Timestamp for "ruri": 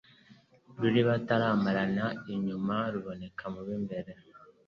0.79-1.01